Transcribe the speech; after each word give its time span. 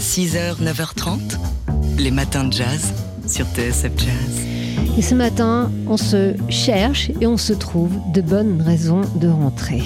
6h, 0.00 0.62
9h30, 0.62 1.38
les 1.98 2.10
matins 2.10 2.44
de 2.44 2.52
jazz 2.54 2.94
sur 3.26 3.44
TSF 3.44 3.92
Jazz. 3.98 4.46
Et 4.96 5.02
ce 5.02 5.14
matin, 5.14 5.70
on 5.86 5.98
se 5.98 6.34
cherche 6.48 7.10
et 7.20 7.26
on 7.26 7.36
se 7.36 7.52
trouve 7.52 7.92
de 8.14 8.22
bonnes 8.22 8.62
raisons 8.62 9.02
de 9.16 9.28
rentrer. 9.28 9.82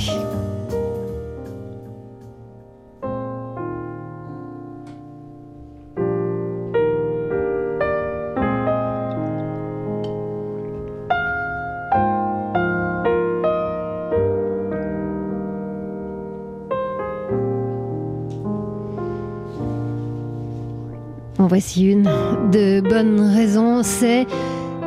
Voici 21.64 21.84
une 21.84 22.10
de 22.52 22.80
bonnes 22.80 23.20
raisons, 23.20 23.82
c'est 23.82 24.26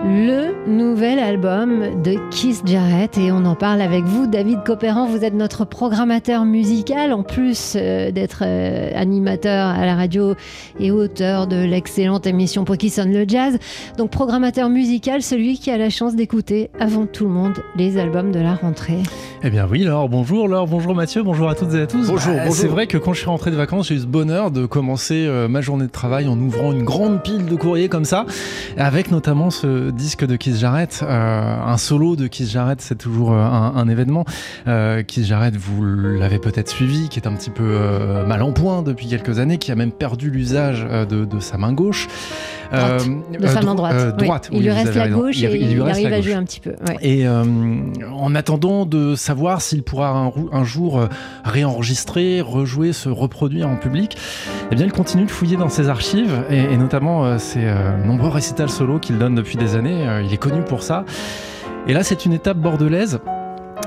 le 0.06 0.57
nouvel 0.68 1.18
album 1.18 2.02
de 2.04 2.18
Keith 2.30 2.62
Jarrett 2.66 3.18
et 3.18 3.32
on 3.32 3.46
en 3.46 3.56
parle 3.56 3.82
avec 3.82 4.04
vous, 4.04 4.28
David 4.28 4.64
Copéran. 4.66 5.08
Vous 5.08 5.24
êtes 5.24 5.34
notre 5.34 5.66
programmateur 5.66 6.44
musical 6.44 7.14
en 7.14 7.24
plus 7.24 7.74
euh, 7.76 8.12
d'être 8.12 8.44
euh, 8.46 8.92
animateur 8.94 9.68
à 9.68 9.86
la 9.86 9.96
radio 9.96 10.36
et 10.80 10.92
auteur 10.92 11.48
de 11.48 11.56
l'excellente 11.56 12.28
émission 12.28 12.66
Pour 12.66 12.78
qui 12.78 12.90
sonne 12.90 13.14
le 13.14 13.24
jazz. 13.28 13.58
Donc 13.98 14.12
programmateur 14.12 14.70
musical, 14.70 15.22
celui 15.22 15.58
qui 15.58 15.72
a 15.72 15.78
la 15.78 15.90
chance 15.90 16.16
d'écouter 16.16 16.70
avant 16.80 17.06
tout 17.06 17.24
le 17.24 17.32
monde 17.32 17.54
les 17.78 17.98
albums 17.98 18.32
de 18.32 18.40
la 18.40 18.56
rentrée. 18.56 19.00
Eh 19.44 19.50
bien 19.50 19.68
oui, 19.72 19.84
Laure, 19.84 20.10
bonjour 20.10 20.48
Laure, 20.50 20.68
bonjour 20.68 20.94
Mathieu, 20.94 21.24
bonjour 21.24 21.50
à 21.50 21.56
toutes 21.56 21.74
et 21.76 21.82
à 21.82 21.88
tous. 21.88 22.08
Bonjour, 22.08 22.34
Bah, 22.34 22.42
bonjour. 22.46 22.56
C'est 22.56 22.68
vrai 22.68 22.88
que 22.88 22.98
quand 22.98 23.14
je 23.14 23.20
suis 23.20 23.30
rentré 23.30 23.52
de 23.52 23.56
vacances, 23.56 23.88
j'ai 23.88 23.96
eu 23.96 24.00
ce 24.00 24.06
bonheur 24.06 24.52
de 24.52 24.66
commencer 24.66 25.26
euh, 25.28 25.48
ma 25.48 25.62
journée 25.62 25.86
de 25.86 25.92
travail 25.92 26.28
en 26.28 26.38
ouvrant 26.38 26.74
une 26.74 26.84
grande 26.84 27.24
pile 27.24 27.46
de 27.46 27.56
courriers 27.56 27.88
comme 27.88 28.06
ça, 28.06 28.26
avec 28.78 29.12
notamment 29.12 29.50
ce 29.50 29.92
disque 29.92 30.26
de 30.26 30.36
Keith 30.58 30.62
Jarrett, 30.64 31.02
euh, 31.04 31.56
un 31.68 31.78
solo 31.78 32.16
de 32.16 32.26
Keith 32.26 32.50
Jarrett, 32.50 32.82
c'est 32.82 32.98
toujours 32.98 33.32
euh, 33.32 33.36
un, 33.38 33.74
un 33.76 33.88
événement. 33.88 34.26
Euh, 34.68 35.04
Keith 35.04 35.26
Jarrett, 35.26 35.56
vous 35.56 35.86
l'avez 35.86 36.40
peut-être 36.40 36.68
suivi, 36.70 37.10
qui 37.10 37.20
est 37.20 37.28
un 37.28 37.34
petit 37.34 37.52
peu 37.52 37.64
euh, 37.64 38.26
mal 38.26 38.42
en 38.42 38.52
point 38.54 38.82
depuis 38.82 39.06
quelques 39.08 39.38
années, 39.38 39.60
qui 39.60 39.72
a 39.72 39.76
même 39.76 39.92
perdu 39.92 40.32
l'usage 40.32 40.84
euh, 40.90 41.06
de, 41.06 41.26
de 41.26 41.40
sa 41.40 41.60
main 41.60 41.74
gauche. 41.74 42.08
Droite, 42.70 43.08
de 43.40 43.48
sa 43.48 43.62
main 43.62 43.76
dro- 43.76 43.88
droite. 43.88 44.16
Oui. 44.20 44.26
droite, 44.26 44.50
il 44.52 44.62
lui 44.62 44.72
reste 44.72 44.96
la 44.96 45.08
gauche 45.08 45.42
et 45.42 45.72
il 45.72 45.82
arrive 45.82 46.12
à 46.12 46.20
jouer 46.22 46.34
un 46.34 46.44
petit 46.44 46.60
peu. 46.60 46.72
ouais. 46.86 46.98
Et 47.02 47.26
en 47.26 48.36
attendant 48.36 48.86
de 48.86 49.16
savoir 49.16 49.62
s'il 49.62 49.84
pourra 49.84 50.34
un, 50.52 50.64
jour 50.66 51.08
réenregistrer, 51.46 52.42
rejouer, 52.42 52.92
se 52.92 53.08
reproduire 53.08 53.70
en 53.70 53.78
public, 53.78 54.18
eh 54.70 54.76
bien 54.76 54.86
il 54.86 54.92
continue 54.92 55.24
de 55.24 55.32
fouiller 55.32 55.56
dans 55.56 55.70
ses 55.70 55.88
archives 55.88 56.44
et, 56.50 56.58
et 56.60 56.76
notamment 56.76 57.40
ses 57.40 57.66
nombreux 58.06 58.28
récitals 58.30 58.70
solo 58.70 59.00
qu'il 59.00 59.18
donne 59.18 59.36
depuis 59.36 59.56
des 59.58 59.78
années. 59.78 60.06
Il 60.26 60.34
est 60.34 60.38
connu 60.48 60.62
pour 60.64 60.84
ça. 60.84 61.04
Et 61.88 61.94
là, 61.94 62.04
c'est 62.04 62.26
une 62.26 62.34
étape 62.34 62.58
bordelaise. 62.58 63.20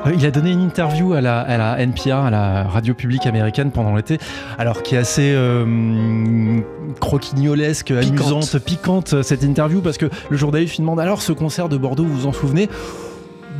Euh, 0.06 0.12
Il 0.16 0.24
a 0.26 0.30
donné 0.30 0.50
une 0.50 0.62
interview 0.62 1.12
à 1.14 1.20
la, 1.20 1.40
à 1.40 1.56
la 1.58 1.78
NPR, 1.80 2.14
à 2.24 2.30
la 2.30 2.64
radio 2.64 2.94
publique 2.94 3.26
américaine 3.26 3.70
pendant 3.70 3.94
l'été, 3.94 4.18
alors 4.58 4.82
qui 4.82 4.94
est 4.94 4.98
assez 4.98 5.32
euh, 5.34 6.60
croquignolesque, 7.00 7.92
Piquante. 7.98 8.20
amusante, 8.20 8.58
piquante 8.58 9.12
euh, 9.14 9.22
cette 9.22 9.42
interview, 9.42 9.80
parce 9.80 9.98
que 9.98 10.06
le 10.28 10.36
jour 10.36 10.50
d'Aïf, 10.52 10.78
il 10.78 10.82
demande 10.82 11.00
alors 11.00 11.22
ce 11.22 11.32
concert 11.32 11.68
de 11.68 11.76
Bordeaux, 11.76 12.04
vous 12.04 12.20
vous 12.20 12.26
en 12.26 12.32
souvenez? 12.32 12.68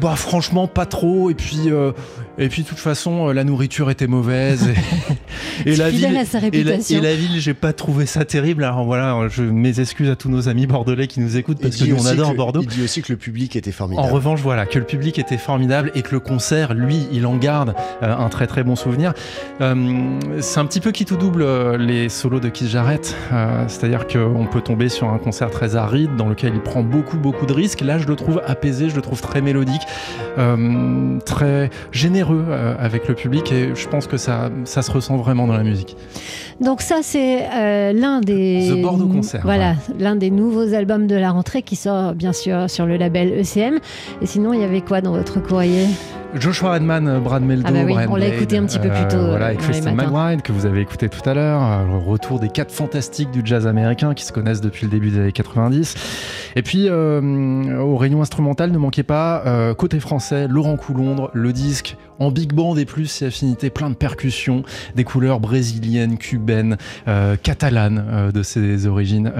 Bah 0.01 0.14
franchement 0.17 0.67
pas 0.67 0.87
trop 0.87 1.29
et 1.29 1.35
puis 1.35 1.64
euh, 1.67 1.92
et 2.41 2.48
puis 2.48 2.62
de 2.64 2.69
toute 2.69 2.78
façon 2.78 3.28
euh, 3.28 3.33
la 3.33 3.44
nourriture 3.44 3.91
était 3.91 4.08
mauvaise 4.08 4.69
et, 5.66 5.70
et 5.70 5.77
la 5.77 5.91
Fidèle 5.91 6.10
ville 6.10 6.19
à 6.19 6.24
sa 6.24 6.38
et 6.38 6.41
la, 6.41 6.44
réputation. 6.46 6.98
et 6.98 7.00
la 7.00 7.14
ville 7.14 7.38
j'ai 7.41 7.55
pas 7.55 7.72
trouvé 7.72 8.06
ça 8.06 8.24
terrible 8.24 8.64
alors 8.64 8.84
voilà 8.84 9.28
je 9.28 9.42
mes 9.44 9.78
excuses 9.78 10.10
à 10.10 10.16
tous 10.16 10.28
nos 10.30 10.48
amis 10.48 10.66
bordelais 10.66 11.06
qui 11.06 11.20
nous 11.20 11.36
écoutent 11.36 11.61
parce 11.61 11.77
que 11.77 11.84
nous 11.84 12.02
on 12.02 12.06
adore 12.06 12.33
que- 12.33 12.36
Bordeaux 12.36 12.62
Il 12.62 12.68
dit 12.68 12.83
aussi 12.83 13.02
que 13.02 13.12
le 13.12 13.18
public 13.18 13.55
était 13.56 13.70
en 13.70 13.74
formidable. 13.74 14.08
revanche, 14.12 14.41
voilà, 14.41 14.64
que 14.66 14.78
le 14.78 14.84
public 14.86 15.18
était 15.18 15.36
formidable 15.36 15.92
et 15.95 16.02
que 16.02 16.12
le 16.12 16.20
concert, 16.20 16.73
lui, 16.74 17.06
il 17.12 17.27
en 17.27 17.36
garde 17.36 17.74
euh, 18.02 18.17
un 18.17 18.29
très 18.30 18.46
très 18.46 18.64
bon 18.64 18.77
souvenir. 18.77 19.12
Euh, 19.61 20.18
c'est 20.40 20.58
un 20.61 20.64
petit 20.64 20.80
peu 20.80 20.90
qui 20.92 21.05
tout 21.05 21.17
double 21.17 21.42
euh, 21.42 21.77
les 21.77 22.08
solos 22.08 22.40
de 22.40 22.48
Keith 22.48 22.68
Jarrett, 22.68 23.14
Euh, 23.33 23.64
c'est-à-dire 23.68 24.06
qu'on 24.06 24.46
peut 24.46 24.61
tomber 24.62 24.89
sur 24.89 25.08
un 25.11 25.18
concert 25.18 25.50
très 25.50 25.77
aride 25.77 26.17
dans 26.17 26.29
lequel 26.29 26.52
il 26.55 26.61
prend 26.61 26.83
beaucoup 26.83 27.18
beaucoup 27.18 27.45
de 27.46 27.52
risques. 27.52 27.80
Là, 27.83 27.98
je 27.98 28.06
le 28.06 28.17
trouve 28.17 28.40
apaisé, 28.46 28.89
je 28.89 28.96
le 28.96 29.02
trouve 29.02 29.20
très 29.20 29.42
mélodique, 29.42 29.83
euh, 30.39 31.18
très 31.27 31.68
généreux 31.92 32.30
euh, 32.35 32.74
avec 32.79 33.08
le 33.08 33.14
public 33.14 33.52
et 33.52 33.74
je 33.74 33.89
pense 33.89 34.07
que 34.07 34.17
ça, 34.17 34.51
ça 34.64 34.83
se 34.83 34.91
ressent 34.91 35.17
vraiment 35.17 35.46
dans 35.46 35.57
la 35.57 35.63
musique. 35.63 35.96
Donc 36.61 36.83
ça, 36.83 36.98
c'est 37.02 37.42
euh, 37.52 37.92
l'un 37.92 38.20
des... 38.20 38.68
The 38.70 38.83
Bordeaux 38.83 39.08
Concert, 39.08 39.41
Voilà, 39.42 39.74
l'un 39.98 40.17
des 40.17 40.30
nouveaux 40.30 40.74
albums 40.74 41.07
de 41.07 41.17
la 41.17 41.30
rentrée 41.30 41.63
qui 41.63 41.77
sort 41.77 42.14
bien 42.14 42.33
sûr 42.33 42.68
sur 42.68 42.86
le 42.86 42.96
label 42.96 43.33
ECM. 43.41 43.79
Et 44.20 44.27
sinon, 44.27 44.52
il 44.52 44.61
y 44.61 44.64
avait 44.64 44.83
quoi 44.83 45.01
dans 45.01 45.13
votre 45.13 45.42
courrier? 45.42 45.86
Joshua 46.35 46.74
Redman, 46.74 47.08
euh, 47.08 47.18
Brad 47.18 47.42
Meldo, 47.42 47.64
Ah 47.68 47.73
bah 47.73 47.80
oui, 47.85 47.95
on 48.08 48.17
l'a 48.17 48.29
écouté 48.29 48.57
un 48.57 48.64
petit 48.64 48.79
peu 48.79 48.89
plus 48.89 49.08
tôt, 49.08 49.17
euh, 49.17 49.30
voilà, 49.30 49.52
et 49.52 49.57
Kristen. 49.57 49.95
McBride 49.95 50.42
que 50.42 50.52
vous 50.52 50.64
avez 50.67 50.80
écouté 50.80 51.08
tout 51.08 51.29
à 51.29 51.35
l'heure. 51.35 51.63
euh, 51.63 51.86
Le 51.86 51.96
retour 51.96 52.39
des 52.39 52.48
quatre 52.48 52.73
fantastiques 52.73 53.30
du 53.30 53.42
jazz 53.45 53.67
américain 53.67 54.14
qui 54.14 54.24
se 54.24 54.33
connaissent 54.33 54.61
depuis 54.61 54.85
le 54.86 54.91
début 54.91 55.11
des 55.11 55.18
années 55.18 55.33
90. 55.33 55.95
Et 56.57 56.63
puis 56.63 56.86
euh, 56.89 57.79
aux 57.80 57.96
réunions 57.96 58.23
instrumentales, 58.23 58.70
ne 58.70 58.79
manquez 58.79 59.02
pas 59.02 59.42
euh, 59.46 59.74
côté 59.74 59.98
français, 60.01 60.46
Laurent 60.48 60.77
Coulondre, 60.77 61.30
le 61.33 61.52
disque 61.52 61.96
en 62.18 62.30
big 62.30 62.52
band 62.52 62.77
et 62.77 62.85
plus 62.85 63.23
et 63.23 63.27
affinités, 63.27 63.70
plein 63.70 63.89
de 63.89 63.95
percussions, 63.95 64.62
des 64.95 65.05
couleurs 65.05 65.41
brésiliennes, 65.41 66.18
cubaines, 66.18 66.77
catalanes 67.42 68.30
de 68.35 68.42
ses 68.42 68.86
origines. 68.86 69.33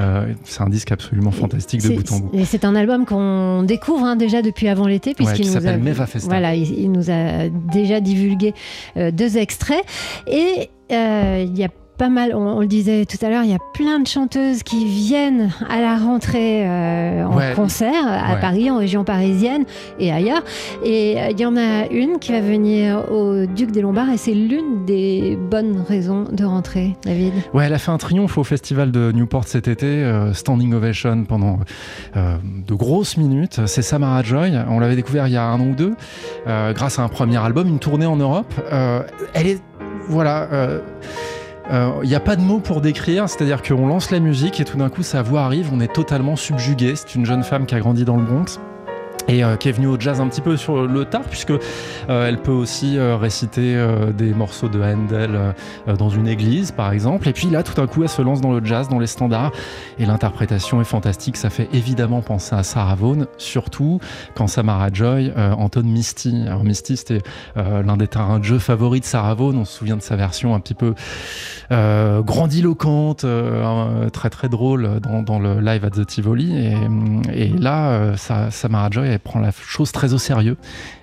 C'est 0.45 0.63
un 0.63 0.71
disque 0.71 0.91
absolument 0.91 1.31
fantastique 1.31 1.83
de 1.83 1.95
bout 1.95 2.11
en 2.11 2.21
bout. 2.21 2.31
Et 2.33 2.47
c'est 2.47 2.65
un 2.65 2.75
album 2.75 3.05
qu'on 3.05 3.65
découvre 3.65 4.07
hein, 4.07 4.17
déjà 4.17 4.41
depuis 4.41 4.67
avant 4.67 4.87
l'été, 4.87 5.13
puisqu'il 5.13 5.43
qui 5.43 5.49
nous 5.49 5.53
s'appelle 5.53 5.75
a, 5.75 5.77
Meva 5.77 6.07
Festa. 6.07 6.27
Voilà, 6.31 6.55
il, 6.55 6.80
il 6.81 6.93
nous 6.93 7.11
a 7.11 7.49
déjà 7.49 8.01
divulgué 8.01 8.55
euh, 8.97 9.11
deux 9.11 9.39
extraits. 9.39 9.85
Et 10.27 10.71
euh, 10.93 11.45
il 11.47 11.59
y 11.59 11.65
a 11.65 11.69
pas 12.01 12.09
mal, 12.09 12.35
on, 12.35 12.39
on 12.57 12.61
le 12.61 12.67
disait 12.67 13.05
tout 13.05 13.19
à 13.23 13.29
l'heure, 13.29 13.45
il 13.45 13.51
y 13.51 13.55
a 13.55 13.59
plein 13.75 14.01
de 14.01 14.07
chanteuses 14.07 14.63
qui 14.63 14.87
viennent 14.87 15.51
à 15.69 15.83
la 15.83 15.99
rentrée 15.99 16.67
euh, 16.67 17.27
en 17.27 17.37
Ouais. 17.37 17.53
concert 17.55 17.93
à 18.07 18.33
Ouais. 18.35 18.41
Paris, 18.41 18.71
en 18.71 18.79
région 18.79 19.05
parisienne 19.05 19.65
et 19.99 20.11
ailleurs. 20.11 20.43
Et 20.83 21.21
euh, 21.21 21.29
il 21.31 21.39
y 21.39 21.45
en 21.45 21.59
a 21.59 21.87
une 21.91 22.19
qui 22.19 22.33
va 22.33 22.41
venir 22.41 23.05
au 23.13 23.45
Duc 23.45 23.71
des 23.71 23.83
Lombards 23.83 24.09
et 24.09 24.17
c'est 24.17 24.33
l'une 24.33 24.87
des 24.87 25.37
bonnes 25.51 25.85
raisons 25.87 26.25
de 26.33 26.43
rentrer, 26.43 26.97
David. 27.05 27.35
Ouais, 27.53 27.67
elle 27.67 27.75
a 27.75 27.79
fait 27.79 27.91
un 27.91 27.99
triomphe 27.99 28.39
au 28.39 28.45
festival 28.45 28.93
de 28.93 29.13
Newport 29.13 29.45
cet 29.47 29.69
été, 29.69 29.87
euh, 29.87 30.33
standing 30.33 30.73
ovation 30.73 31.25
pendant 31.25 31.59
euh, 32.17 32.37
de 32.67 32.75
grosses 32.75 33.19
minutes. 33.19 33.61
C'est 33.67 33.83
Samara 33.83 34.23
Joy, 34.23 34.53
on 34.71 34.81
l'avait 34.81 34.97
découvert 34.97 35.27
il 35.27 35.35
y 35.35 35.37
a 35.37 35.45
un 35.45 35.61
an 35.61 35.67
ou 35.67 35.75
deux, 35.75 35.93
grâce 36.47 36.99
à 36.99 37.03
un 37.03 37.09
premier 37.09 37.37
album, 37.37 37.69
une 37.69 37.79
tournée 37.79 38.07
en 38.07 38.17
Europe. 38.17 38.55
Elle 39.35 39.47
est, 39.47 39.61
voilà. 40.09 40.49
Euh, 41.71 42.01
il 42.03 42.09
n'y 42.09 42.15
a 42.15 42.21
pas 42.21 42.37
de 42.37 42.43
mots 42.43 42.59
pour 42.59 42.81
décrire, 42.81 43.29
c'est-à-dire 43.29 43.63
qu'on 43.63 43.87
lance 43.87 44.11
la 44.11 44.21
musique 44.21 44.61
et 44.61 44.65
tout 44.65 44.77
d'un 44.77 44.89
coup 44.89 45.03
sa 45.03 45.23
voix 45.23 45.43
arrive, 45.43 45.71
on 45.73 45.81
est 45.81 45.93
totalement 45.93 46.37
subjugué. 46.37 46.97
C'est 46.97 47.15
une 47.15 47.27
jeune 47.27 47.45
femme 47.45 47.67
qui 47.67 47.75
a 47.75 47.81
grandi 47.81 48.05
dans 48.05 48.17
le 48.17 48.25
Bronx 48.25 48.59
et 49.31 49.45
euh, 49.45 49.57
qui 49.57 49.69
est 49.69 49.73
venue 49.73 49.87
au 49.87 49.99
jazz 49.99 50.21
un 50.21 50.29
petit 50.29 50.41
peu 50.41 50.57
sur 50.57 50.87
le 50.87 51.05
tard 51.05 51.23
puisque 51.23 51.53
euh, 51.53 52.29
elle 52.29 52.39
peut 52.39 52.51
aussi 52.51 52.99
euh, 52.99 53.17
réciter 53.17 53.61
des 54.17 54.35
morceaux 54.35 54.69
de 54.69 54.81
Handel 54.83 55.55
dans 55.99 56.09
une 56.09 56.27
église 56.27 56.73
par 56.73 56.93
exemple. 56.93 57.29
Et 57.29 57.33
puis 57.33 57.49
là 57.49 57.63
tout 57.63 57.75
d'un 57.75 57.87
coup 57.87 58.03
elle 58.03 58.09
se 58.09 58.23
lance 58.23 58.41
dans 58.41 58.53
le 58.53 58.65
jazz 58.65 58.89
dans 58.89 58.99
les 58.99 59.07
standards. 59.07 59.53
Et 59.99 60.07
l'interprétation 60.07 60.81
est 60.81 60.85
fantastique. 60.85 61.37
Ça 61.37 61.51
fait 61.51 61.69
évidemment 61.73 62.23
penser 62.23 62.55
à 62.57 62.63
Sarah 62.63 62.95
Vaughan 62.95 63.27
surtout 63.39 64.01
quand 64.35 64.47
Samara 64.49 64.89
Joy 64.93 65.33
entonne 65.37 65.87
Misty 65.87 66.45
alors 66.47 66.65
Misty 66.65 66.97
c'était 66.97 67.21
l'un 67.57 67.97
des 67.97 68.09
terrains 68.09 68.39
de 68.39 68.45
jeu 68.45 68.59
favoris 68.59 69.03
de 69.03 69.07
Sarah 69.07 69.35
Vaughan. 69.35 69.59
On 69.59 69.65
se 69.65 69.79
souvient 69.79 69.97
de 69.97 70.03
sa 70.03 70.17
version 70.17 70.55
un 70.55 70.61
petit 70.61 70.75
peu 70.75 70.95
grandiloquente 71.71 73.25
très 74.13 74.31
très 74.31 74.49
drôle 74.49 75.01
dans, 75.01 75.39
le 75.39 75.61
live 75.61 75.85
at 75.85 75.91
the 75.91 76.07
Tivoli. 76.07 76.57
Et, 76.57 77.45
et 77.45 77.49
là 77.49 78.17
Samara 78.17 78.89
Joy 78.91 79.20
elle 79.21 79.31
prend 79.33 79.41
la 79.41 79.51
chose 79.53 79.93
très 79.93 80.15
au 80.15 80.19
sérieux 80.19 80.57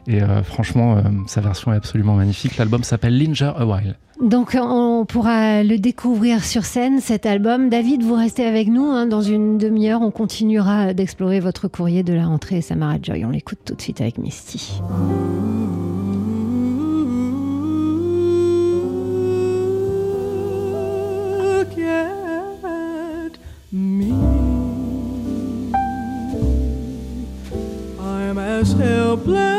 et 0.08 0.22
euh, 0.22 0.42
franchement 0.44 0.98
euh, 0.98 1.02
sa 1.28 1.42
version 1.42 1.72
est 1.74 1.78
absolument 1.78 2.16
magnifique 2.16 2.58
l'album 2.58 2.84
s'appelle 2.84 3.18
Linger 3.18 3.52
a 3.56 3.66
While 3.66 3.96
Donc 4.22 4.58
on 4.60 5.06
pourra 5.06 5.64
le 5.64 5.78
découvrir 5.78 6.44
sur 6.44 6.66
scène, 6.66 7.00
cet 7.02 7.28
album. 7.28 7.69
David, 7.69 8.02
vous 8.02 8.16
restez 8.16 8.46
avec 8.46 8.68
nous. 8.68 8.86
hein. 8.86 9.06
Dans 9.06 9.22
une 9.22 9.60
demi-heure, 9.60 10.02
on 10.02 10.10
continuera 10.10 10.94
d'explorer 10.96 11.40
votre 11.40 11.68
courrier 11.68 12.02
de 12.02 12.14
la 12.14 12.25
rentrée 12.25 12.62
Samara 12.62 12.96
Joy. 13.02 13.25
On 13.25 13.30
l'écoute 13.30 13.60
tout 13.64 13.75
de 13.75 13.81
suite 13.81 14.02
avec 14.02 14.18
Misty. 14.18 14.80
Look 21.40 21.78
at 21.78 23.38
me. 23.72 24.17
Blood. 29.25 29.56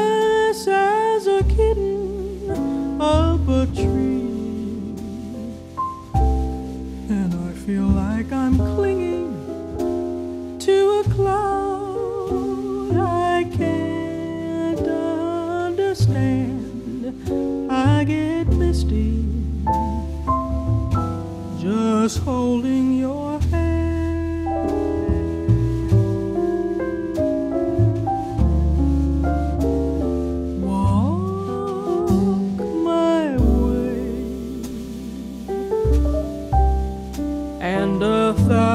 And 37.89 38.03
a 38.03 38.35
thousand 38.35 38.68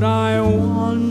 what 0.00 0.08
I 0.08 0.40
want. 0.40 1.09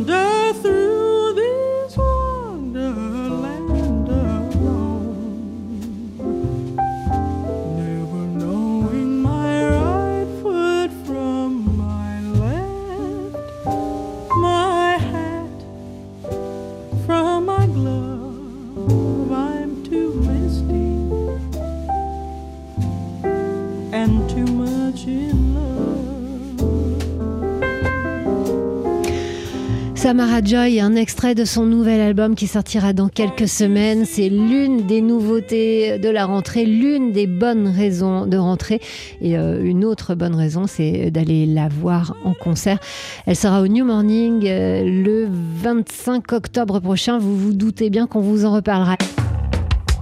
Joy, 30.43 30.79
un 30.79 30.95
extrait 30.95 31.35
de 31.35 31.43
son 31.43 31.65
nouvel 31.65 31.99
album 31.99 32.35
qui 32.35 32.47
sortira 32.47 32.93
dans 32.93 33.09
quelques 33.09 33.47
semaines. 33.47 34.05
C'est 34.05 34.29
l'une 34.29 34.85
des 34.85 35.01
nouveautés 35.01 35.97
de 35.97 36.09
la 36.09 36.25
rentrée, 36.25 36.65
l'une 36.65 37.11
des 37.11 37.27
bonnes 37.27 37.67
raisons 37.67 38.25
de 38.25 38.37
rentrer. 38.37 38.81
Et 39.21 39.37
euh, 39.37 39.63
une 39.63 39.83
autre 39.83 40.15
bonne 40.15 40.35
raison, 40.35 40.65
c'est 40.67 41.11
d'aller 41.11 41.45
la 41.45 41.67
voir 41.67 42.15
en 42.23 42.33
concert. 42.33 42.79
Elle 43.25 43.35
sera 43.35 43.61
au 43.61 43.67
New 43.67 43.85
Morning 43.85 44.45
euh, 44.45 44.83
le 44.83 45.27
25 45.29 46.31
octobre 46.33 46.79
prochain. 46.79 47.17
Vous 47.17 47.37
vous 47.37 47.53
doutez 47.53 47.89
bien 47.89 48.07
qu'on 48.07 48.21
vous 48.21 48.45
en 48.45 48.53
reparlera. 48.53 48.97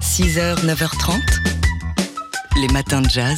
6h, 0.01 0.65
9h30. 0.65 1.13
Les 2.61 2.67
matins 2.73 3.01
de 3.01 3.09
jazz. 3.09 3.37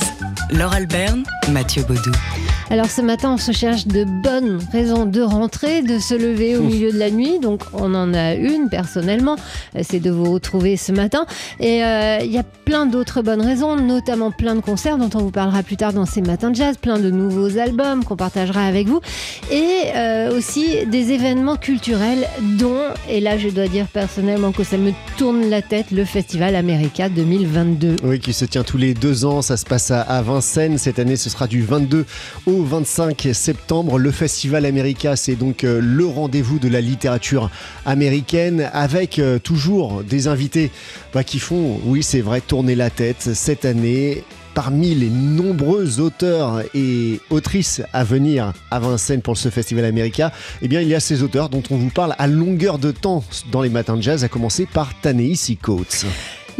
Laure 0.52 0.74
Alberne, 0.74 1.24
Mathieu 1.52 1.84
Baudou. 1.84 2.12
Alors 2.72 2.86
ce 2.92 3.02
matin, 3.02 3.32
on 3.34 3.38
se 3.38 3.52
cherche 3.52 3.88
de 3.88 4.04
bonnes 4.04 4.60
raisons 4.72 5.06
de 5.08 5.22
rentrer, 5.22 5.82
de 5.82 5.98
se 5.98 6.14
lever 6.14 6.56
au 6.56 6.62
milieu 6.62 6.92
de 6.92 7.00
la 7.00 7.10
nuit. 7.10 7.40
Donc 7.40 7.64
on 7.74 7.96
en 7.96 8.14
a 8.14 8.36
une 8.36 8.70
personnellement, 8.70 9.38
euh, 9.76 9.82
c'est 9.84 10.00
de 10.00 10.12
vous 10.12 10.32
retrouver 10.32 10.78
ce 10.78 10.92
matin. 10.92 11.26
Et 11.60 11.84
euh, 11.84 12.20
il 12.24 12.32
y 12.32 12.38
a 12.38 12.44
plein 12.44 12.86
d'autres 12.86 13.24
bonnes 13.24 13.42
raisons, 13.42 13.76
notamment 13.76 14.30
plein 14.30 14.54
de 14.54 14.60
concerts 14.60 15.00
dont 15.00 15.10
on 15.16 15.20
vous 15.24 15.32
parlera 15.32 15.64
plus 15.64 15.78
tard 15.78 15.94
dans 15.94 16.06
ces 16.06 16.22
matins 16.22 16.52
de 16.52 16.56
jazz, 16.56 16.78
plein 16.78 17.00
de 17.00 17.10
nouveaux 17.10 17.58
albums 17.58 18.04
qu'on 18.04 18.16
partagera 18.16 18.64
avec 18.64 18.88
vous, 18.88 19.02
et 19.52 19.66
euh, 19.96 20.38
aussi 20.38 20.86
des 20.86 21.12
événements 21.12 21.56
culturels 21.56 22.28
dont, 22.60 22.78
et 23.10 23.20
là 23.20 23.40
je 23.40 23.50
dois 23.50 23.68
dire 23.68 23.88
personnellement 23.88 24.52
que 24.52 24.64
ça 24.64 24.78
me 24.78 24.92
tourne 25.18 25.50
la 25.50 25.64
tête, 25.64 25.88
le 25.92 26.06
Festival 26.06 26.56
America 26.56 27.10
2022. 27.10 27.96
Oui, 28.04 28.20
qui 28.20 28.34
se 28.34 28.46
tient 28.46 28.64
tous 28.64 28.78
les 28.78 28.94
deux 28.94 29.26
ans. 29.26 29.42
Ça 29.42 29.58
se 29.58 29.66
passe 29.66 29.90
à- 29.90 30.02
à 30.02 30.22
Vincennes. 30.22 30.78
Cette 30.78 31.00
année, 31.00 31.16
ce 31.16 31.32
sera 31.32 31.48
du 31.48 31.64
22 31.64 32.06
au 32.46 32.59
25 32.64 33.30
septembre. 33.34 33.98
Le 33.98 34.12
Festival 34.12 34.66
America, 34.66 35.16
c'est 35.16 35.36
donc 35.36 35.64
euh, 35.64 35.80
le 35.82 36.06
rendez-vous 36.06 36.60
de 36.60 36.68
la 36.68 36.82
littérature 36.82 37.50
américaine 37.86 38.70
avec 38.74 39.20
euh, 39.20 39.40
toujours 39.40 40.04
des 40.04 40.28
invités 40.28 40.72
bah, 41.14 41.24
qui 41.24 41.40
font, 41.40 41.80
oui, 41.86 42.04
c'est 42.04 42.22
vrai, 42.22 42.42
tourner 42.42 42.76
la 42.76 42.90
tête 42.90 43.30
cette 43.34 43.66
année. 43.66 44.24
Parmi 44.54 44.96
les 44.96 45.10
nombreux 45.10 46.00
auteurs 46.00 46.64
et 46.74 47.22
autrices 47.30 47.82
à 47.94 48.04
venir 48.04 48.54
à 48.72 48.80
Vincennes 48.80 49.22
pour 49.22 49.38
ce 49.38 49.50
Festival 49.50 49.86
America, 49.86 50.32
eh 50.62 50.68
bien, 50.68 50.82
il 50.82 50.88
y 50.88 50.96
a 50.96 51.00
ces 51.00 51.24
auteurs 51.24 51.50
dont 51.50 51.64
on 51.70 51.78
vous 51.78 51.92
parle 51.92 52.16
à 52.18 52.28
longueur 52.28 52.78
de 52.78 52.92
temps 52.92 53.24
dans 53.52 53.62
les 53.62 53.70
matins 53.70 53.96
de 53.96 54.02
jazz, 54.02 54.24
à 54.24 54.28
commencer 54.28 54.66
par 54.66 55.00
Tanei 55.00 55.36
Coates. 55.62 56.06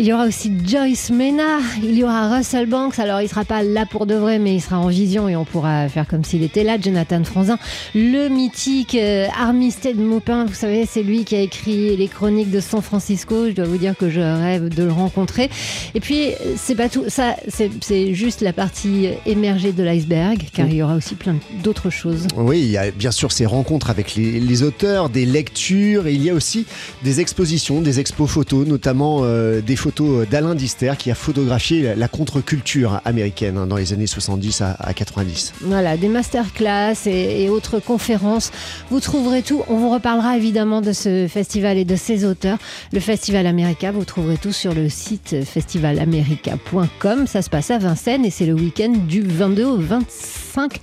Il 0.02 0.06
y 0.06 0.14
aura 0.14 0.28
aussi 0.28 0.50
Joyce 0.66 1.10
Mena, 1.10 1.60
il 1.84 1.94
y 1.98 2.06
aura 2.06 2.38
Russell 2.38 2.68
Banks, 2.68 3.00
alors 3.00 3.20
il 3.20 3.28
sera 3.28 3.44
pas 3.44 3.64
là 3.64 3.86
pour 3.86 4.06
de 4.06 4.16
vrai, 4.16 4.40
mais 4.40 4.56
il 4.56 4.62
sera 4.62 4.80
en 4.80 4.88
vision 4.88 5.28
et 5.28 5.36
on 5.36 5.44
pourra 5.44 5.90
faire 5.90 6.08
comme 6.08 6.24
s'il 6.24 6.42
était 6.42 6.64
là. 6.64 6.78
Jonathan 6.80 7.22
Franzin, 7.26 7.58
le 7.94 8.30
mythique 8.30 8.96
euh, 8.96 9.28
Armistead 9.38 10.00
Maupin, 10.00 10.46
vous 10.46 10.54
savez, 10.54 10.86
c'est 10.90 11.04
lui 11.04 11.26
qui 11.26 11.36
a 11.36 11.42
écrit 11.42 11.98
les 11.98 12.08
chroniques 12.08 12.50
de 12.50 12.62
San 12.62 12.82
Francisco. 12.82 13.48
Je 13.50 13.52
dois 13.52 13.66
vous 13.66 13.78
dire 13.78 13.94
que 13.98 14.10
je 14.10 14.22
rêve 14.22 14.70
de 14.70 14.84
le 14.84 14.92
rencontrer. 14.94 15.50
Et 15.94 16.00
puis, 16.00 16.30
c'est 16.56 16.76
pas 16.76 16.88
tout, 16.88 17.04
ça, 17.10 17.36
c'est 17.50 18.14
juste 18.14 18.40
la 18.40 18.54
partie 18.54 19.10
émergée 19.26 19.74
de 19.74 19.84
l'iceberg, 19.84 20.46
car 20.54 20.68
il 20.68 20.76
y 20.76 20.82
aura 20.82 20.96
aussi 20.96 21.16
plein 21.16 21.36
d'autres 21.62 21.90
choses. 21.90 22.26
Oui, 22.38 22.62
il 22.62 22.72
y 22.72 22.78
a 22.78 22.90
bien 22.92 23.12
sûr 23.12 23.34
ces 23.34 23.46
rencontres 23.46 23.90
avec 23.90 24.16
les, 24.16 24.40
les 24.40 24.64
auteurs, 24.64 25.10
des 25.10 25.26
lectures, 25.26 26.08
et 26.08 26.14
il 26.14 26.24
y 26.24 26.30
a 26.30 26.34
aussi 26.34 26.66
des 27.04 27.20
expositions, 27.20 27.82
des 27.82 28.00
expos 28.00 28.30
photos, 28.30 28.66
notamment 28.66 29.24
euh, 29.24 29.60
des 29.60 29.76
photos 29.76 29.89
d'Alain 30.30 30.56
Dister 30.56 30.94
qui 30.98 31.12
a 31.12 31.16
photographié 31.16 31.96
la, 31.96 32.08
contre-culture 32.08 33.02
américaine 33.06 33.58
hein, 33.58 33.68
dans 33.68 33.76
les 33.76 33.94
années 33.94 34.08
70 34.08 34.62
à, 34.62 34.76
à 34.80 34.94
90. 34.94 35.54
Voilà, 35.62 35.98
des 35.98 36.08
masterclass 36.08 36.96
et, 37.06 37.44
et 37.44 37.50
autres 37.50 37.80
conférences. 37.80 38.52
Vous 38.90 39.00
trouverez 39.00 39.42
tout. 39.42 39.64
On 39.68 39.78
vous 39.78 39.90
reparlera 39.90 40.38
évidemment 40.38 40.82
de 40.82 40.94
ce 40.94 41.28
festival 41.28 41.78
et 41.78 41.86
de 41.86 41.96
ses 41.96 42.26
auteurs. 42.26 42.58
Le 42.94 43.00
Festival 43.00 43.48
America, 43.48 43.92
vous 43.92 44.06
trouverez 44.06 44.38
tout 44.38 44.54
sur 44.54 44.74
le 44.74 44.90
site 44.90 45.44
festivalamerica.com. 45.44 47.28
Ça 47.28 47.42
se 47.42 47.50
passe 47.50 47.72
à 47.72 47.78
Vincennes 47.78 48.26
et 48.26 48.30
c'est 48.32 48.46
le 48.46 48.54
week-end 48.54 48.94
du 49.08 49.22
22 49.22 49.66
au 49.66 49.78
25 49.78 50.80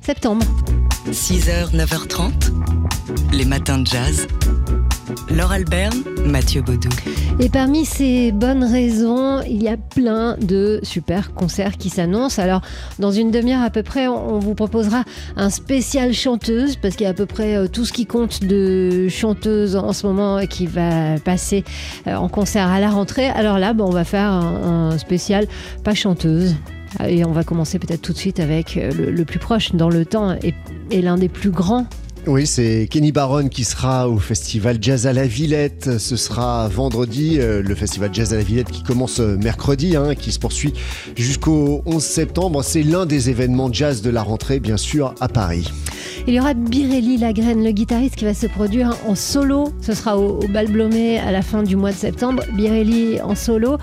septembre. 0.00 0.44
6h, 1.10 1.74
9h30. 1.74 2.32
Les 3.32 3.44
matins 3.44 3.78
de 3.78 3.86
jazz. 3.86 4.26
Laure 5.36 5.52
Alberne, 5.52 5.94
Mathieu 6.26 6.60
Baudou. 6.60 6.90
Et 7.40 7.48
parmi 7.48 7.86
ces 7.86 8.32
bonnes 8.32 8.64
raisons, 8.64 9.40
il 9.42 9.62
y 9.62 9.68
a 9.68 9.78
plein 9.78 10.36
de 10.36 10.78
super 10.82 11.32
concerts 11.32 11.78
qui 11.78 11.88
s'annoncent. 11.88 12.40
Alors, 12.40 12.60
dans 12.98 13.12
une 13.12 13.30
demi-heure 13.30 13.62
à 13.62 13.70
peu 13.70 13.82
près, 13.82 14.08
on 14.08 14.38
vous 14.38 14.54
proposera 14.54 15.04
un 15.36 15.48
spécial 15.48 16.12
chanteuse, 16.12 16.76
parce 16.76 16.96
qu'il 16.96 17.04
y 17.04 17.06
a 17.06 17.10
à 17.10 17.14
peu 17.14 17.24
près 17.24 17.56
euh, 17.56 17.66
tout 17.66 17.86
ce 17.86 17.92
qui 17.94 18.04
compte 18.04 18.44
de 18.44 19.08
chanteuse 19.08 19.74
en 19.76 19.92
ce 19.92 20.06
moment 20.06 20.44
qui 20.46 20.66
va 20.66 21.18
passer 21.24 21.64
euh, 22.06 22.14
en 22.14 22.28
concert 22.28 22.68
à 22.68 22.78
la 22.78 22.90
rentrée. 22.90 23.28
Alors 23.28 23.58
là, 23.58 23.72
bon, 23.72 23.86
on 23.86 23.90
va 23.90 24.04
faire 24.04 24.30
un, 24.30 24.98
spécial 24.98 25.46
pas 25.82 25.94
chanteuse. 25.94 26.56
Et 27.08 27.24
on 27.24 27.32
va 27.32 27.42
commencer 27.42 27.78
peut-être 27.78 28.02
tout 28.02 28.12
de 28.12 28.18
suite 28.18 28.38
avec 28.38 28.76
euh, 28.76 28.90
le, 28.92 29.24
plus 29.24 29.38
proche 29.38 29.74
dans 29.74 29.88
le 29.88 30.04
temps 30.04 30.36
et 30.90 31.00
l'un 31.00 31.16
des 31.16 31.30
plus 31.30 31.50
grands 31.50 31.86
Oui, 32.28 32.46
c'est 32.46 32.86
Kenny 32.88 33.10
Barron 33.10 33.48
qui 33.48 33.64
sera 33.64 34.08
au 34.08 34.16
festival 34.16 34.78
Jazz 34.80 35.08
à 35.08 35.12
la 35.12 35.26
Villette. 35.26 35.98
Ce 35.98 36.14
sera 36.14 36.68
vendredi, 36.68 37.38
euh, 37.40 37.62
le 37.62 37.74
festival 37.74 38.10
Jazz 38.12 38.32
à 38.32 38.36
la 38.36 38.44
Villette 38.44 38.70
qui 38.70 38.84
commence 38.84 39.18
euh, 39.18 39.36
mercredi, 39.36 39.96
hein, 39.96 40.14
qui 40.14 40.30
se 40.30 40.38
poursuit 40.38 40.72
jusqu'au 41.16 41.82
11 41.84 42.00
septembre. 42.00 42.62
C'est 42.62 42.84
l'un 42.84 43.06
des 43.06 43.28
événements 43.28 43.72
jazz 43.72 44.02
de 44.02 44.10
la 44.10 44.22
rentrée, 44.22 44.60
bien 44.60 44.76
sûr, 44.76 45.16
à 45.20 45.26
Paris. 45.26 45.68
Il 46.28 46.34
y 46.34 46.38
aura 46.38 46.54
Birelli 46.54 47.16
Lagrène, 47.16 47.64
le 47.64 47.72
guitariste 47.72 48.14
qui 48.14 48.24
va 48.24 48.34
se 48.34 48.46
produire 48.46 48.96
en 49.08 49.16
solo. 49.16 49.72
Ce 49.80 49.92
sera 49.92 50.16
au, 50.16 50.38
au 50.40 50.46
Bal 50.46 50.70
Blomé 50.70 51.18
à 51.18 51.32
la 51.32 51.42
fin 51.42 51.64
du 51.64 51.74
mois 51.74 51.90
de 51.90 51.96
septembre. 51.96 52.44
Birelli 52.54 53.20
en 53.20 53.34
solo, 53.34 53.78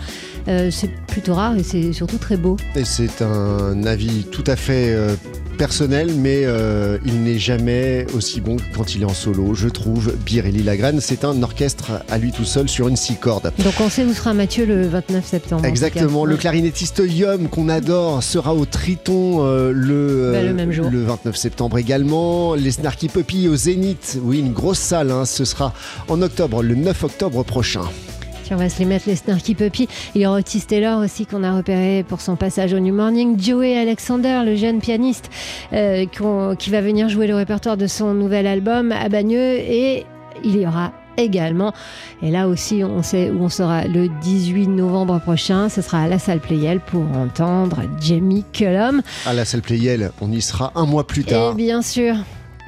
euh, 0.47 0.71
c'est 0.71 0.89
plutôt 1.07 1.33
rare 1.33 1.57
et 1.57 1.63
c'est 1.63 1.91
surtout 1.91 2.17
très 2.17 2.37
beau. 2.37 2.55
Et 2.75 2.85
c'est 2.85 3.21
un 3.21 3.83
avis 3.83 4.23
tout 4.31 4.45
à 4.47 4.55
fait 4.55 4.93
euh, 4.93 5.15
personnel, 5.59 6.13
mais 6.15 6.43
euh, 6.45 6.97
il 7.05 7.21
n'est 7.21 7.37
jamais 7.37 8.07
aussi 8.15 8.39
bon 8.39 8.55
que 8.55 8.63
quand 8.73 8.95
il 8.95 9.01
est 9.01 9.05
en 9.05 9.13
solo, 9.13 9.53
je 9.53 9.67
trouve. 9.67 10.15
Birelli 10.25 10.63
Lagrène, 10.63 11.01
c'est 11.01 11.25
un 11.25 11.43
orchestre 11.43 11.91
à 12.09 12.17
lui 12.17 12.31
tout 12.31 12.45
seul 12.45 12.69
sur 12.69 12.87
une 12.87 12.95
six 12.95 13.17
cordes. 13.17 13.51
Donc 13.61 13.73
on 13.81 13.89
sait 13.89 14.05
où 14.05 14.13
sera 14.13 14.33
Mathieu 14.33 14.65
le 14.65 14.87
29 14.87 15.25
septembre. 15.25 15.65
Exactement, 15.65 16.23
le 16.23 16.37
clarinettiste 16.37 17.01
Yum 17.05 17.49
qu'on 17.49 17.67
adore 17.67 18.23
sera 18.23 18.55
au 18.55 18.63
Triton 18.65 19.45
euh, 19.45 19.73
le, 19.75 20.31
Bah, 20.31 20.43
le 20.43 20.53
même 20.53 20.71
jour. 20.71 20.89
le 20.89 21.03
29 21.03 21.35
septembre 21.35 21.77
également. 21.77 22.55
Les 22.55 22.71
Snarky 22.71 23.09
Puppy 23.09 23.49
au 23.49 23.57
Zénith, 23.57 24.17
oui, 24.23 24.39
une 24.39 24.53
grosse 24.53 24.79
salle, 24.79 25.11
hein, 25.11 25.25
ce 25.25 25.43
sera 25.43 25.73
en 26.07 26.21
octobre, 26.21 26.63
le 26.63 26.75
9 26.75 27.03
octobre 27.03 27.43
prochain. 27.43 27.81
On 28.51 28.55
va 28.55 28.69
se 28.69 28.79
les 28.79 28.85
mettre 28.85 29.07
les 29.07 29.15
Snarky 29.15 29.53
Puppy. 29.53 29.87
Il 30.15 30.21
y 30.21 30.25
aura 30.25 30.37
Otis 30.39 30.61
Taylor 30.61 30.99
aussi 30.99 31.25
qu'on 31.25 31.43
a 31.43 31.55
repéré 31.55 32.03
pour 32.07 32.19
son 32.19 32.35
passage 32.35 32.73
au 32.73 32.79
New 32.79 32.93
Morning. 32.95 33.39
Joey 33.39 33.77
Alexander, 33.77 34.41
le 34.45 34.55
jeune 34.55 34.79
pianiste 34.79 35.29
euh, 35.73 36.05
qui 36.57 36.69
va 36.69 36.81
venir 36.81 37.09
jouer 37.09 37.27
le 37.27 37.35
répertoire 37.35 37.77
de 37.77 37.87
son 37.87 38.13
nouvel 38.13 38.47
album 38.47 38.91
à 38.91 39.07
Bagneux. 39.09 39.57
Et 39.57 40.05
il 40.43 40.57
y 40.59 40.65
aura 40.65 40.91
également, 41.17 41.73
et 42.23 42.31
là 42.31 42.47
aussi 42.47 42.81
on 42.83 43.03
sait 43.03 43.29
où 43.29 43.43
on 43.43 43.49
sera 43.49 43.83
le 43.85 44.07
18 44.21 44.67
novembre 44.67 45.19
prochain, 45.19 45.67
ce 45.67 45.81
sera 45.81 46.03
à 46.03 46.07
la 46.07 46.17
salle 46.17 46.39
Playel 46.39 46.79
pour 46.79 47.01
entendre 47.13 47.81
Jamie 47.99 48.45
Cullum. 48.53 49.01
À 49.25 49.33
la 49.33 49.43
salle 49.43 49.61
Playel, 49.61 50.11
on 50.21 50.31
y 50.31 50.41
sera 50.41 50.71
un 50.75 50.85
mois 50.85 51.05
plus 51.05 51.21
Et 51.23 51.25
tard. 51.25 51.55
bien 51.55 51.81
sûr, 51.81 52.15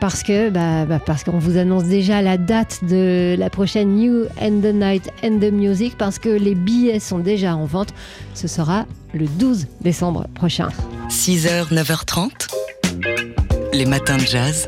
parce 0.01 0.23
que 0.23 0.49
bah, 0.49 0.85
bah, 0.85 0.99
qu'on 1.23 1.37
vous 1.37 1.57
annonce 1.57 1.83
déjà 1.85 2.23
la 2.23 2.37
date 2.37 2.79
de 2.83 3.35
la 3.37 3.49
prochaine 3.51 3.95
New 3.95 4.25
and 4.41 4.59
the 4.61 4.73
Night 4.73 5.09
and 5.23 5.37
the 5.39 5.51
Music, 5.51 5.95
parce 5.97 6.17
que 6.17 6.27
les 6.27 6.55
billets 6.55 6.99
sont 6.99 7.19
déjà 7.19 7.55
en 7.55 7.65
vente. 7.65 7.93
Ce 8.33 8.47
sera 8.47 8.85
le 9.13 9.27
12 9.27 9.67
décembre 9.81 10.25
prochain. 10.33 10.69
6h, 11.09 11.71
9h30. 11.71 12.31
Les 13.73 13.85
matins 13.85 14.17
de 14.17 14.25
jazz. 14.25 14.67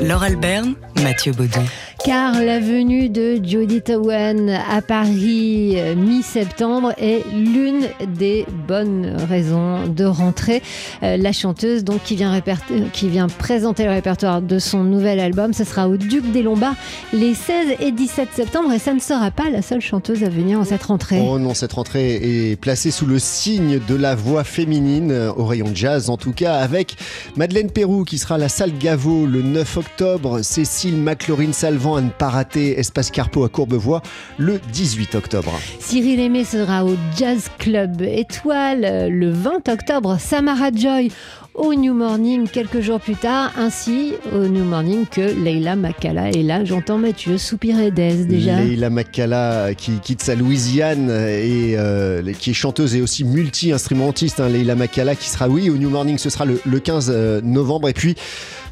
Laure 0.00 0.22
Alberne, 0.22 0.74
Mathieu 1.02 1.32
Baudou. 1.32 1.60
Car 2.06 2.40
la 2.40 2.60
venue 2.60 3.08
de 3.08 3.40
Judith 3.42 3.90
Owen 3.90 4.48
à 4.48 4.80
Paris 4.80 5.72
euh, 5.74 5.96
mi-septembre 5.96 6.92
est 6.98 7.24
l'une 7.34 7.88
des 8.16 8.46
bonnes 8.68 9.16
raisons 9.28 9.88
de 9.88 10.04
rentrer. 10.04 10.62
Euh, 11.02 11.16
la 11.16 11.32
chanteuse 11.32 11.82
donc 11.82 12.04
qui 12.04 12.14
vient, 12.14 13.26
présenter 13.26 13.82
le 13.82 13.90
répertoire 13.90 14.40
de 14.40 14.60
son 14.60 14.84
nouvel 14.84 15.18
album, 15.18 15.52
ce 15.52 15.64
sera 15.64 15.88
au 15.88 15.96
Duc 15.96 16.30
des 16.30 16.44
Lombards 16.44 16.76
les 17.12 17.34
16 17.34 17.74
et 17.80 17.90
17 17.90 18.28
septembre 18.32 18.72
et 18.72 18.78
ça 18.78 18.94
ne 18.94 19.00
sera 19.00 19.32
pas 19.32 19.50
la 19.50 19.60
seule 19.60 19.80
chanteuse 19.80 20.22
à 20.22 20.28
venir 20.28 20.60
en 20.60 20.64
cette 20.64 20.84
rentrée. 20.84 21.20
Oh 21.20 21.40
non, 21.40 21.54
cette 21.54 21.72
rentrée 21.72 22.50
est 22.50 22.60
placée 22.60 22.92
sous 22.92 23.06
le 23.06 23.18
signe 23.18 23.80
de 23.88 23.96
la 23.96 24.14
voix 24.14 24.44
féminine 24.44 25.10
euh, 25.10 25.32
au 25.36 25.44
rayon 25.44 25.72
jazz, 25.74 26.08
en 26.08 26.16
tout 26.16 26.32
cas 26.32 26.54
avec 26.54 26.94
Madeleine 27.34 27.72
Pérou 27.72 28.04
qui 28.04 28.18
sera 28.18 28.36
à 28.36 28.38
la 28.38 28.48
salle 28.48 28.78
Gaveau 28.78 29.26
le 29.26 29.42
9 29.42 29.76
octobre, 29.78 30.42
Cécile 30.42 30.98
McLaurin 30.98 31.50
Salvant 31.96 31.98
à 31.98 32.02
ne 32.02 32.10
pas 32.10 32.28
rater, 32.28 32.78
Espace 32.78 33.10
Carpo 33.10 33.44
à 33.44 33.48
Courbevoie 33.48 34.02
le 34.38 34.60
18 34.72 35.14
octobre. 35.14 35.52
Cyril 35.80 36.20
Aimé 36.20 36.44
sera 36.44 36.84
au 36.84 36.94
Jazz 37.16 37.48
Club 37.58 38.02
Étoile 38.02 39.08
le 39.10 39.30
20 39.30 39.68
octobre. 39.68 40.16
Samara 40.20 40.70
Joy 40.74 41.10
au 41.54 41.74
New 41.74 41.94
Morning 41.94 42.48
quelques 42.48 42.80
jours 42.80 43.00
plus 43.00 43.14
tard, 43.14 43.50
ainsi 43.56 44.12
au 44.34 44.46
New 44.46 44.64
Morning 44.64 45.06
que 45.06 45.22
Leila 45.42 45.74
Makala. 45.74 46.30
Et 46.30 46.42
là, 46.42 46.64
j'entends 46.64 46.98
Mathieu 46.98 47.38
soupirer 47.38 47.90
d'aise 47.90 48.26
déjà. 48.26 48.60
Leila 48.60 48.90
Makala 48.90 49.74
qui 49.74 49.92
quitte 50.00 50.22
sa 50.22 50.34
Louisiane 50.34 51.08
et 51.08 51.76
euh, 51.78 52.32
qui 52.38 52.50
est 52.50 52.54
chanteuse 52.54 52.94
et 52.94 53.00
aussi 53.00 53.24
multi-instrumentiste. 53.24 54.40
Hein, 54.40 54.50
Leila 54.50 54.74
Makala 54.74 55.14
qui 55.14 55.30
sera, 55.30 55.48
oui, 55.48 55.70
au 55.70 55.76
New 55.78 55.88
Morning, 55.90 56.18
ce 56.18 56.28
sera 56.28 56.44
le, 56.44 56.60
le 56.66 56.78
15 56.78 57.10
euh, 57.14 57.40
novembre. 57.42 57.88
Et 57.88 57.94
puis, 57.94 58.16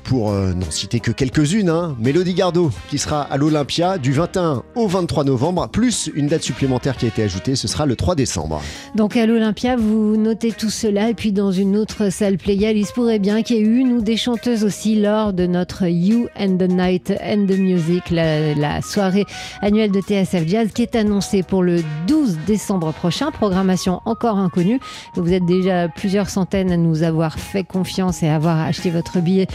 pour 0.05 0.31
euh, 0.31 0.53
n'en 0.53 0.71
citer 0.71 1.01
que 1.01 1.11
quelques-unes, 1.11 1.71
hein, 1.71 1.97
Mélodie 1.99 2.35
Gardot 2.35 2.71
qui 2.89 2.99
sera 2.99 3.23
à 3.23 3.37
l'Olympia 3.37 3.99
du 3.99 4.13
21 4.13 4.63
au 4.77 4.87
23 4.87 5.25
novembre, 5.25 5.69
plus 5.69 6.11
une 6.15 6.27
date 6.27 6.43
supplémentaire 6.43 6.97
qui 6.97 7.07
a 7.07 7.09
été 7.09 7.23
ajoutée, 7.23 7.57
ce 7.57 7.67
sera 7.67 7.87
le 7.87 7.97
3 7.97 8.15
décembre. 8.15 8.63
Donc 8.95 9.17
à 9.17 9.27
l'Olympia, 9.27 9.77
vous 9.77 10.17
notez 10.17 10.53
tout 10.53 10.71
cela. 10.71 11.11
Et 11.11 11.15
puis 11.15 11.33
dans 11.33 11.51
une 11.51 11.77
autre 11.77 12.11
salle 12.11 12.37
Playel, 12.37 12.77
il 12.77 12.87
se 12.87 12.93
pourrait 12.93 13.19
bien 13.19 13.43
qu'il 13.43 13.57
y 13.57 13.59
ait 13.61 13.63
une 13.63 13.93
ou 13.93 14.03
des 14.03 14.17
chanteuses 14.17 14.65
aussi 14.65 15.01
lors 15.01 15.33
de 15.33 15.47
notre 15.47 15.87
You 15.87 16.29
and 16.39 16.59
the 16.59 16.69
Night 16.69 17.13
and 17.23 17.47
the 17.47 17.59
Music, 17.59 18.11
la, 18.11 18.55
la 18.55 18.83
soirée 18.83 19.25
annuelle 19.63 19.91
de 19.91 20.01
TSF 20.01 20.47
Jazz 20.47 20.69
qui 20.75 20.83
est 20.83 20.95
annoncée 20.95 21.43
pour 21.43 21.63
le 21.63 21.83
12 22.07 22.39
décembre 22.47 22.93
prochain. 22.93 23.31
Programmation 23.31 24.01
encore 24.05 24.39
inconnue. 24.39 24.81
Vous 25.15 25.33
êtes 25.33 25.47
déjà 25.47 25.89
plusieurs 25.89 26.29
centaines 26.29 26.71
à 26.71 26.77
nous 26.77 27.03
avoir 27.03 27.39
fait 27.39 27.65
confiance 27.65 28.23
et 28.23 28.29
avoir 28.29 28.61
acheté 28.61 28.91
votre 28.91 29.21
billet 29.21 29.49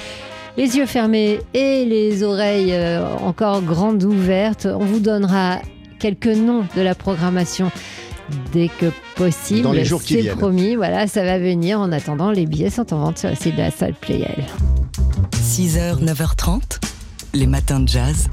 les 0.57 0.75
yeux 0.77 0.85
fermés 0.85 1.39
et 1.53 1.85
les 1.85 2.23
oreilles 2.23 2.73
euh, 2.73 3.05
encore 3.21 3.61
grandes 3.61 4.03
ouvertes. 4.03 4.65
On 4.69 4.85
vous 4.85 4.99
donnera 4.99 5.59
quelques 5.99 6.27
noms 6.27 6.65
de 6.75 6.81
la 6.81 6.95
programmation 6.95 7.71
dès 8.53 8.67
que 8.69 8.87
possible. 9.15 9.61
Dans 9.61 9.71
les 9.71 9.85
jours 9.85 10.01
qui 10.01 10.13
C'est 10.15 10.21
viennent. 10.21 10.37
promis, 10.37 10.75
voilà, 10.75 11.07
ça 11.07 11.23
va 11.23 11.39
venir. 11.39 11.79
En 11.79 11.91
attendant, 11.91 12.31
les 12.31 12.45
billets 12.45 12.69
sont 12.69 12.93
en 12.93 12.99
vente 12.99 13.17
sur 13.17 13.29
le 13.29 13.35
site 13.35 13.55
de 13.55 13.61
la 13.61 13.71
salle 13.71 13.93
Playel. 13.99 14.45
6h, 15.41 16.03
9h30. 16.03 16.79
Les 17.33 17.47
matins 17.47 17.79
de 17.79 17.87
jazz. 17.87 18.27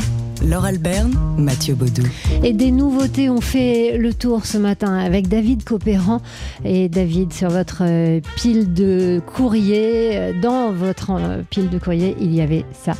Laure 0.48 0.66
Alberne, 0.66 1.12
Mathieu 1.38 1.74
Baudou. 1.74 2.02
Et 2.44 2.52
des 2.52 2.70
nouveautés 2.70 3.28
ont 3.28 3.40
fait 3.40 3.98
le 3.98 4.14
tour 4.14 4.46
ce 4.46 4.58
matin 4.58 4.96
avec 4.96 5.28
David 5.28 5.64
Copéran. 5.64 6.20
Et 6.64 6.88
David, 6.88 7.32
sur 7.32 7.50
votre 7.50 7.82
euh, 7.82 8.20
pile 8.36 8.72
de 8.72 9.20
courrier, 9.26 10.32
dans 10.40 10.70
votre 10.72 11.10
euh, 11.10 11.42
pile 11.50 11.68
de 11.68 11.78
courrier, 11.78 12.16
il 12.20 12.32
y 12.32 12.40
avait 12.40 12.64
ça. 12.72 12.94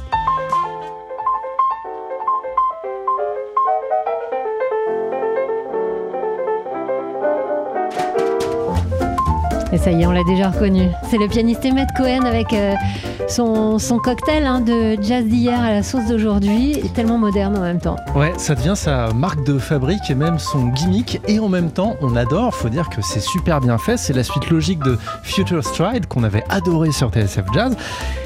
Et 9.73 9.79
ça 9.79 9.91
y 9.91 10.03
est, 10.03 10.07
on 10.07 10.13
l'a 10.13 10.25
déjà 10.25 10.49
reconnu. 10.49 10.89
C'est 11.11 11.19
le 11.19 11.29
pianiste 11.29 11.65
Emmett 11.67 11.89
Cohen 11.97 12.25
avec 12.25 12.53
euh, 12.55 12.75
son, 13.29 13.79
cocktail 14.03 14.47
hein, 14.47 14.61
de 14.61 14.97
jazz 15.03 15.25
d'hier 15.25 15.61
à 15.61 15.71
la 15.71 15.83
sauce 15.83 16.07
d'aujourd'hui, 16.07 16.79
et 16.79 16.89
tellement 16.89 17.19
moderne 17.19 17.57
en 17.57 17.63
même 17.63 17.81
temps. 17.81 17.97
Ouais, 18.15 18.33
ça 18.37 18.55
devient 18.55 18.75
sa 18.77 19.13
marque 19.13 19.45
de 19.45 19.59
fabrique 19.59 20.11
et 20.11 20.15
même 20.15 20.39
son 20.39 20.69
gimmick. 20.69 21.21
Et 21.27 21.41
en 21.41 21.49
même 21.49 21.71
temps, 21.71 21.97
on 22.01 22.17
adore. 22.17 22.55
Faut 22.55 22.69
dire 22.69 22.89
que 22.89 23.03
c'est 23.03 23.21
super 23.21 23.61
bien 23.61 23.79
fait. 23.79 23.97
C'est 23.97 24.13
la 24.13 24.23
suite 24.23 24.51
logique 24.51 24.83
de 24.83 24.99
Future 25.23 25.65
Stride 25.65 26.07
qu'on 26.07 26.25
avait 26.25 26.45
adoré 26.49 26.93
sur 26.93 27.11
TSF 27.11 27.45
Jazz. 27.53 27.77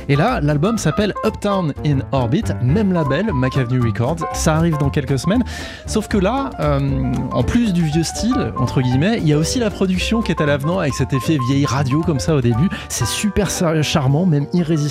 Et 0.09 0.17
là, 0.17 0.41
l'album 0.41 0.77
s'appelle 0.77 1.15
Uptown 1.25 1.73
in 1.87 1.99
Orbit, 2.11 2.45
même 2.63 2.93
label, 2.93 3.33
Mac 3.33 3.57
Avenue 3.57 3.81
Records. 3.81 4.17
Ça 4.33 4.57
arrive 4.57 4.77
dans 4.79 4.91
quelques 4.91 5.19
semaines. 5.19 5.45
Sauf 5.87 6.09
que 6.09 6.19
là, 6.19 6.51
euh, 6.59 7.13
en 7.33 7.43
plus 7.45 7.73
du 7.73 7.85
vieux 7.85 8.03
style, 8.03 8.53
entre 8.59 8.83
guillemets, 8.83 9.19
il 9.19 9.29
y 9.29 9.33
a 9.33 9.39
aussi 9.39 9.61
la 9.61 9.71
production 9.71 10.21
qui 10.21 10.33
est 10.33 10.41
à 10.41 10.47
l'avenant 10.47 10.81
avec 10.81 10.95
cet 10.95 11.13
effet 11.13 11.39
vieille 11.49 11.65
radio 11.65 12.03
comme 12.03 12.19
ça 12.19 12.35
au 12.35 12.41
début. 12.41 12.69
C'est 12.89 13.07
super 13.07 13.49
charmant, 13.83 14.27
même 14.27 14.47
irrésistible. 14.53 14.90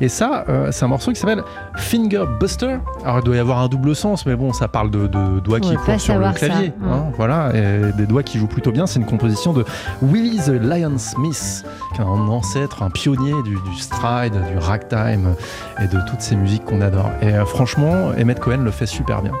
Et 0.00 0.08
ça, 0.08 0.44
euh, 0.48 0.70
c'est 0.72 0.84
un 0.84 0.88
morceau 0.88 1.12
qui 1.12 1.20
s'appelle 1.20 1.42
Finger 1.76 2.24
Buster. 2.40 2.78
Alors 3.04 3.18
il 3.18 3.24
doit 3.24 3.36
y 3.36 3.38
avoir 3.38 3.58
un 3.58 3.68
double 3.68 3.94
sens, 3.94 4.26
mais 4.26 4.36
bon, 4.36 4.52
ça 4.52 4.68
parle 4.68 4.90
de, 4.90 5.06
de 5.06 5.40
doigts 5.40 5.60
qui 5.60 5.74
courent 5.76 6.00
sur 6.00 6.18
le 6.18 6.32
clavier. 6.32 6.72
Ouais. 6.80 6.88
hein, 6.90 7.04
voilà, 7.16 7.50
et 7.54 7.92
des 7.92 8.06
doigts 8.06 8.22
qui 8.22 8.38
jouent 8.38 8.46
plutôt 8.46 8.72
bien. 8.72 8.86
C'est 8.86 8.98
une 8.98 9.06
composition 9.06 9.52
de 9.52 9.64
Willie 10.02 10.38
the 10.38 10.48
Lion 10.62 10.98
Smith, 10.98 11.64
qui 11.94 12.00
est 12.00 12.04
un 12.04 12.28
ancêtre, 12.28 12.82
un 12.82 12.90
pionnier 12.90 13.34
du, 13.44 13.56
du 13.56 13.78
stride, 13.78 14.34
du 14.52 14.58
ragtime 14.58 15.34
et 15.82 15.86
de 15.86 16.00
toutes 16.08 16.20
ces 16.20 16.36
musiques 16.36 16.64
qu'on 16.64 16.80
adore. 16.80 17.10
Et 17.22 17.28
euh, 17.34 17.44
franchement, 17.44 18.10
Emmett 18.20 18.40
Cohen 18.40 18.62
le 18.62 18.70
fait 18.70 18.86
super 18.86 19.22
bien. 19.22 19.32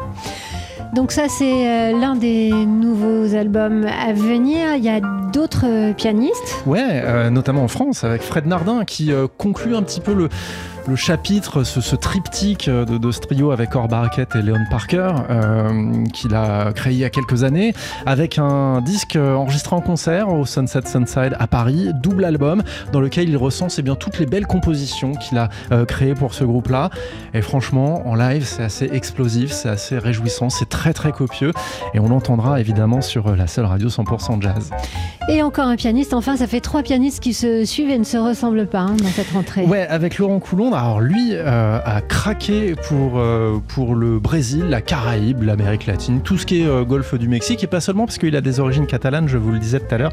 Donc 0.94 1.12
ça, 1.12 1.28
c'est 1.28 1.68
euh, 1.68 1.98
l'un 1.98 2.16
des 2.16 2.50
nouveaux 2.50 3.34
albums 3.34 3.86
à 3.86 4.12
venir. 4.12 4.76
Il 4.76 4.84
y 4.84 4.88
a 4.88 5.00
d'autres 5.32 5.66
euh, 5.66 5.92
pianistes. 5.92 6.62
Ouais, 6.66 7.02
euh, 7.04 7.30
notamment 7.30 7.64
en 7.64 7.68
France, 7.68 8.04
avec 8.04 8.22
Fred 8.22 8.46
Nardin, 8.46 8.84
qui 8.84 9.12
conclut 9.38 9.76
un 9.76 9.82
petit 9.82 10.00
peu 10.00 10.14
le, 10.14 10.28
le 10.88 10.96
chapitre, 10.96 11.64
ce, 11.64 11.80
ce 11.80 11.96
triptyque 11.96 12.68
de, 12.68 12.84
de 12.98 13.10
ce 13.10 13.20
trio 13.20 13.50
avec 13.50 13.74
Or 13.74 13.88
Barrett 13.88 14.34
et 14.36 14.42
Leon 14.42 14.64
Parker, 14.70 15.10
euh, 15.30 16.04
qu'il 16.12 16.34
a 16.34 16.72
créé 16.72 16.92
il 16.92 16.98
y 16.98 17.04
a 17.04 17.10
quelques 17.10 17.44
années, 17.44 17.74
avec 18.04 18.38
un 18.38 18.80
disque 18.80 19.16
enregistré 19.16 19.74
en 19.74 19.80
concert 19.80 20.28
au 20.28 20.46
Sunset 20.46 20.86
Sunside 20.86 21.36
à 21.38 21.46
Paris, 21.46 21.90
double 21.94 22.24
album, 22.24 22.62
dans 22.92 23.00
lequel 23.00 23.28
il 23.28 23.36
recense 23.36 23.78
eh 23.78 23.82
bien, 23.82 23.96
toutes 23.96 24.18
les 24.18 24.26
belles 24.26 24.46
compositions 24.46 25.12
qu'il 25.12 25.38
a 25.38 25.48
euh, 25.72 25.84
créées 25.84 26.14
pour 26.14 26.34
ce 26.34 26.44
groupe-là. 26.44 26.90
Et 27.34 27.42
franchement, 27.42 28.06
en 28.06 28.14
live, 28.14 28.44
c'est 28.44 28.62
assez 28.62 28.88
explosif, 28.92 29.50
c'est 29.50 29.68
assez 29.68 29.98
réjouissant, 29.98 30.50
c'est 30.50 30.68
très 30.68 30.92
très 30.92 31.12
copieux, 31.12 31.52
et 31.94 32.00
on 32.00 32.08
l'entendra 32.08 32.60
évidemment 32.60 33.00
sur 33.00 33.34
la 33.34 33.46
seule 33.46 33.66
radio 33.66 33.88
100% 33.88 34.40
jazz. 34.40 34.70
Et 35.28 35.42
encore 35.42 35.66
un 35.66 35.76
pianiste. 35.76 36.14
Enfin, 36.14 36.36
ça 36.36 36.46
fait 36.46 36.60
trois 36.60 36.82
pianistes 36.82 37.20
qui 37.20 37.34
se 37.34 37.64
suivent 37.64 37.90
et 37.90 37.98
ne 37.98 38.04
se 38.04 38.16
ressemblent 38.16 38.66
pas 38.66 38.80
hein, 38.80 38.96
dans 39.02 39.08
cette 39.08 39.30
rentrée. 39.30 39.64
Ouais, 39.64 39.86
avec 39.88 40.18
Laurent 40.18 40.38
Coulon. 40.38 40.75
Alors 40.76 41.00
lui 41.00 41.30
euh, 41.32 41.78
a 41.82 42.02
craqué 42.02 42.74
pour, 42.74 43.12
euh, 43.16 43.58
pour 43.66 43.94
le 43.94 44.18
Brésil, 44.18 44.66
la 44.68 44.82
Caraïbe, 44.82 45.42
l'Amérique 45.42 45.86
latine, 45.86 46.20
tout 46.20 46.36
ce 46.36 46.44
qui 46.44 46.60
est 46.60 46.66
euh, 46.66 46.84
golfe 46.84 47.14
du 47.14 47.28
Mexique, 47.28 47.64
et 47.64 47.66
pas 47.66 47.80
seulement 47.80 48.04
parce 48.04 48.18
qu'il 48.18 48.36
a 48.36 48.42
des 48.42 48.60
origines 48.60 48.86
catalanes, 48.86 49.26
je 49.26 49.38
vous 49.38 49.52
le 49.52 49.58
disais 49.58 49.80
tout 49.80 49.94
à 49.94 49.96
l'heure. 49.96 50.12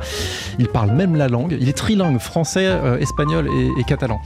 Il 0.60 0.70
parle 0.70 0.92
même 0.92 1.18
la 1.18 1.28
langue. 1.28 1.58
Il 1.60 1.68
est 1.68 1.78
trilingue, 1.78 2.18
français, 2.18 2.72
espagnol 3.02 3.50
et, 3.78 3.84
catalan. 3.84 4.22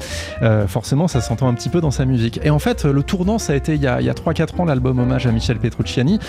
Forcément, 0.68 1.08
ça 1.08 1.22
s'entend 1.22 1.48
un 1.48 1.56
petit 1.56 1.70
peu 1.70 1.82
dans 1.82 1.90
sa 1.90 2.06
musique. 2.06 2.40
Et 2.44 2.52
en 2.52 2.60
fait, 2.60 2.86
le 2.86 3.02
tournant, 3.02 3.40
ça 3.40 3.54
a 3.54 3.56
été 3.56 3.74
il 3.74 3.82
y 3.82 3.88
a, 3.88 4.00
il 4.00 4.06
y 4.06 4.10
a 4.10 4.14
3-4 4.14 4.62
ans, 4.62 4.66
l'album 4.66 5.00
hommage 5.00 5.26
à 5.26 5.32
Michel 5.32 5.58
Petrucciani. 5.58 6.20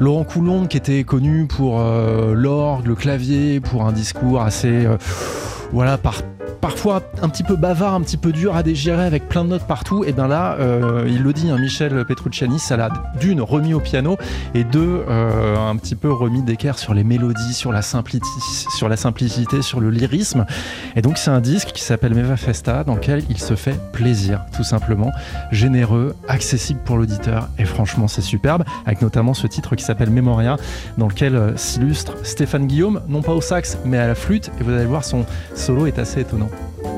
Laurent 0.00 0.24
Coulon, 0.24 0.66
qui 0.66 0.78
était 0.78 1.04
connu 1.04 1.46
pour 1.46 1.78
l'orgue, 1.78 2.86
le 2.86 2.94
clavier, 2.94 3.60
pour 3.60 3.84
un 3.84 3.92
discours 3.92 4.40
assez... 4.40 4.86
voilà, 5.72 5.98
par, 5.98 6.22
parfois 6.60 7.02
un 7.22 7.28
petit 7.28 7.42
peu 7.42 7.56
bavard, 7.56 7.94
un 7.94 8.00
petit 8.00 8.16
peu 8.16 8.32
dur 8.32 8.56
à 8.56 8.62
dégérer 8.62 9.04
avec 9.04 9.28
plein 9.28 9.44
de 9.44 9.50
notes 9.50 9.66
partout, 9.66 10.04
et 10.04 10.12
bien 10.12 10.28
là, 10.28 10.56
euh, 10.58 11.04
il 11.06 11.22
le 11.22 11.32
dit, 11.32 11.50
hein, 11.50 11.58
Michel 11.58 12.04
Petrucciani, 12.04 12.58
ça 12.58 12.76
l'a 12.76 12.90
d'une 13.20 13.40
remis 13.40 13.74
au 13.74 13.80
piano 13.80 14.16
et 14.54 14.64
deux, 14.64 15.04
euh, 15.08 15.56
un 15.56 15.76
petit 15.76 15.94
peu 15.94 16.12
remis 16.12 16.42
d'équerre 16.42 16.78
sur 16.78 16.94
les 16.94 17.04
mélodies, 17.04 17.54
sur 17.54 17.72
la, 17.72 17.82
simplicité, 17.82 18.70
sur 18.76 18.88
la 18.88 18.96
simplicité, 18.96 19.62
sur 19.62 19.80
le 19.80 19.90
lyrisme. 19.90 20.46
Et 20.96 21.02
donc 21.02 21.18
c'est 21.18 21.30
un 21.30 21.40
disque 21.40 21.68
qui 21.72 21.82
s'appelle 21.82 22.14
Meva 22.14 22.36
Festa, 22.36 22.84
dans 22.84 22.94
lequel 22.94 23.22
il 23.30 23.38
se 23.38 23.54
fait 23.54 23.78
plaisir, 23.92 24.44
tout 24.56 24.64
simplement, 24.64 25.12
généreux, 25.52 26.16
accessible 26.28 26.80
pour 26.84 26.96
l'auditeur, 26.96 27.48
et 27.58 27.64
franchement 27.64 28.08
c'est 28.08 28.22
superbe, 28.22 28.64
avec 28.86 29.02
notamment 29.02 29.34
ce 29.34 29.46
titre 29.46 29.76
qui 29.76 29.84
s'appelle 29.84 30.10
Memoria, 30.10 30.56
dans 30.96 31.08
lequel 31.08 31.36
euh, 31.36 31.56
s'illustre 31.56 32.14
Stéphane 32.24 32.66
Guillaume, 32.66 33.02
non 33.08 33.22
pas 33.22 33.32
au 33.32 33.40
sax, 33.40 33.78
mais 33.84 33.98
à 33.98 34.06
la 34.06 34.14
flûte, 34.14 34.50
et 34.60 34.64
vous 34.64 34.72
allez 34.72 34.86
voir 34.86 35.04
son 35.04 35.24
solo 35.54 35.86
est 35.86 35.98
assez 35.98 36.20
étonnant. 36.20 36.47
now. 36.50 36.97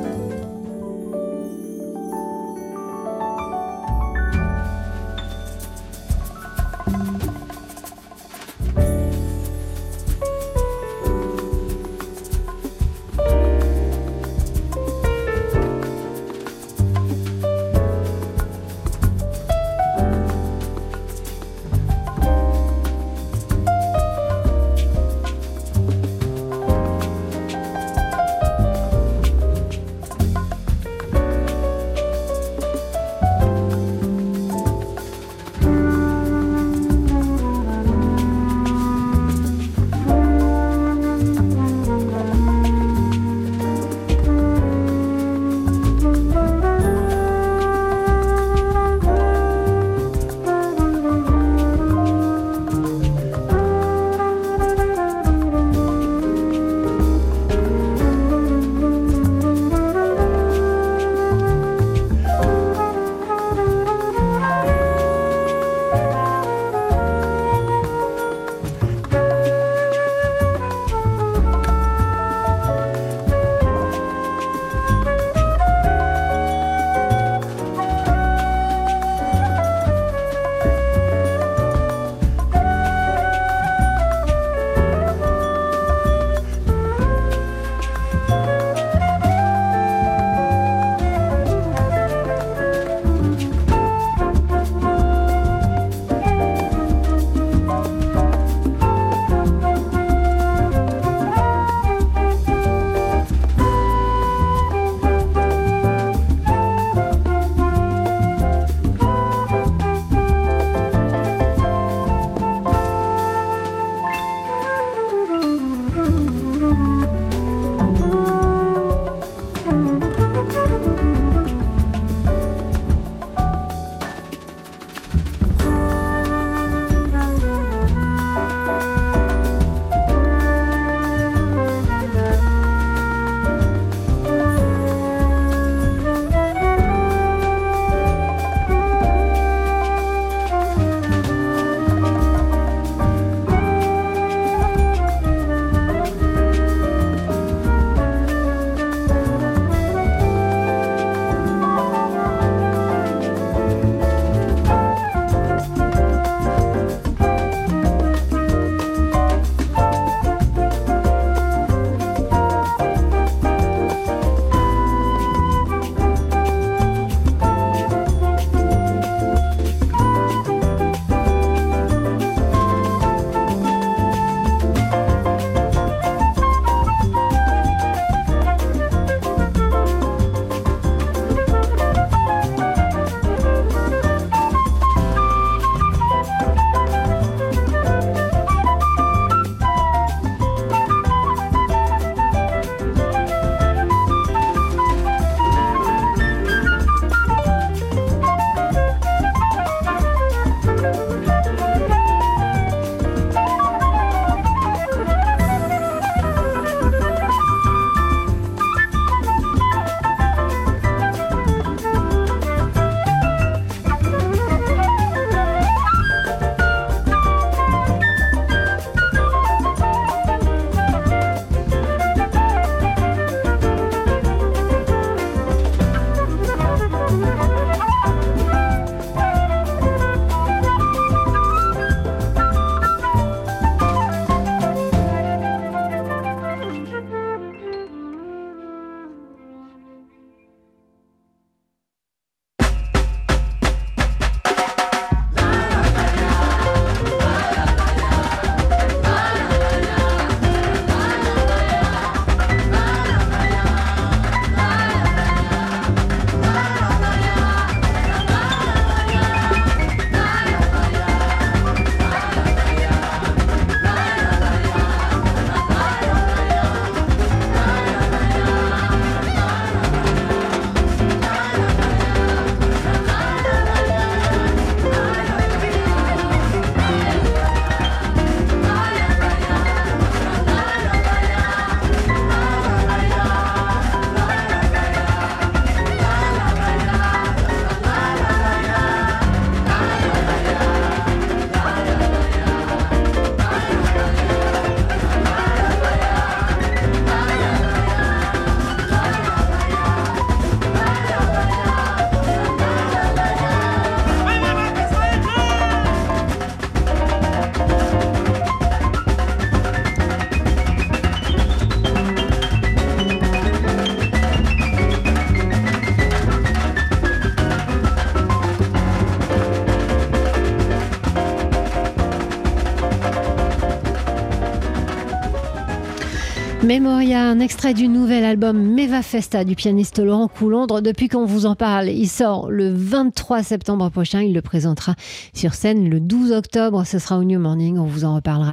Memoria, 326.71 327.25
un 327.25 327.41
extrait 327.41 327.75
du 327.75 327.89
nouvel 327.89 328.23
album 328.23 328.56
Meva 328.56 329.02
Festa 329.02 329.43
du 329.43 329.56
pianiste 329.56 329.99
Laurent 329.99 330.28
Coulondre. 330.28 330.80
Depuis 330.80 331.09
qu'on 331.09 331.25
vous 331.25 331.45
en 331.45 331.56
parle, 331.56 331.89
il 331.89 332.06
sort 332.06 332.49
le 332.49 332.73
23 332.73 333.43
septembre 333.43 333.91
prochain. 333.91 334.23
Il 334.23 334.35
le 334.35 334.41
présentera 334.41 334.95
sur 335.35 335.54
scène 335.54 335.91
le 335.91 335.99
12 335.99 336.30
octobre. 336.30 336.87
Ce 336.87 337.00
sera 337.00 337.19
au 337.19 337.25
New 337.25 337.41
Morning. 337.41 337.76
On 337.76 337.87
vous 337.87 338.04
en 338.04 338.15
reparlera. 338.15 338.49